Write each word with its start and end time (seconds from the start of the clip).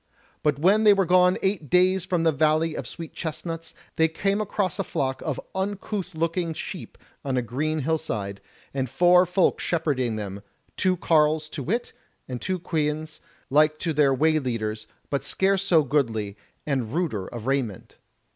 But 0.41 0.57
when 0.57 0.83
they 0.83 0.93
were 0.95 1.05
gone 1.05 1.37
eight 1.43 1.69
days 1.69 2.05
from 2.05 2.23
the 2.23 2.31
Valley 2.31 2.73
of 2.73 2.87
Sweet 2.87 3.13
chestnuts, 3.13 3.75
they 3.97 4.07
came 4.07 4.41
across 4.41 4.79
a 4.79 4.83
flock 4.83 5.21
of 5.21 5.39
uncouth 5.53 6.15
looking 6.15 6.55
sheep 6.55 6.97
on 7.23 7.37
a 7.37 7.43
green 7.43 7.81
hill 7.81 7.99
side, 7.99 8.41
and 8.73 8.89
four 8.89 9.27
folk 9.27 9.59
shepherding 9.59 10.15
them, 10.15 10.41
two 10.75 10.97
carles 10.97 11.49
to 11.49 11.61
wit, 11.61 11.93
and 12.27 12.41
two 12.41 12.57
queans, 12.57 13.21
like 13.51 13.77
to 13.77 13.93
their 13.93 14.11
way 14.11 14.39
leaders, 14.39 14.87
but 15.11 15.23
scarce 15.23 15.61
so 15.61 15.83
goodly, 15.83 16.35
and 16.65 16.91
ruder 16.95 17.27
of 17.27 17.45
raiment. 17.45 17.97